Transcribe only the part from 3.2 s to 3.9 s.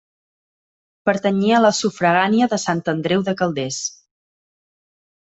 de Calders.